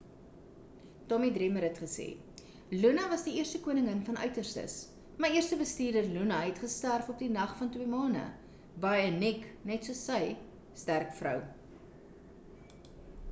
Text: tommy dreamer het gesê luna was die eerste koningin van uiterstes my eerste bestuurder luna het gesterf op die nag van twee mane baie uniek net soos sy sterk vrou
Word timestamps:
tommy 1.09 1.27
dreamer 1.33 1.63
het 1.63 1.79
gesê 1.81 2.05
luna 2.85 3.01
was 3.09 3.25
die 3.25 3.33
eerste 3.41 3.59
koningin 3.65 3.99
van 4.07 4.17
uiterstes 4.23 4.77
my 5.25 5.29
eerste 5.35 5.59
bestuurder 5.59 6.09
luna 6.15 6.39
het 6.45 6.61
gesterf 6.63 7.11
op 7.15 7.19
die 7.23 7.29
nag 7.35 7.53
van 7.59 7.69
twee 7.77 7.89
mane 7.93 8.23
baie 8.87 9.03
uniek 9.11 9.45
net 9.73 9.89
soos 9.91 10.01
sy 10.09 10.19
sterk 10.85 11.13
vrou 11.21 11.35